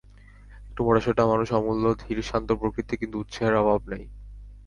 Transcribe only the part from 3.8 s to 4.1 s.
নাই।